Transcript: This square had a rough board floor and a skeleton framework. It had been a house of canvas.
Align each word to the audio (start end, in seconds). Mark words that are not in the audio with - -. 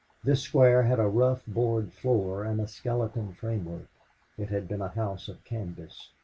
This 0.23 0.41
square 0.41 0.81
had 0.81 0.99
a 0.99 1.07
rough 1.07 1.45
board 1.45 1.93
floor 1.93 2.43
and 2.43 2.59
a 2.59 2.67
skeleton 2.67 3.33
framework. 3.33 3.87
It 4.35 4.49
had 4.49 4.67
been 4.67 4.81
a 4.81 4.87
house 4.89 5.27
of 5.27 5.43
canvas. 5.43 6.09